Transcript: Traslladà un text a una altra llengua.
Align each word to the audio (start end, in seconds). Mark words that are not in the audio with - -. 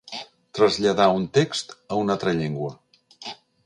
Traslladà 0.59 1.07
un 1.19 1.29
text 1.41 1.77
a 1.97 2.01
una 2.07 2.19
altra 2.19 2.37
llengua. 2.43 2.77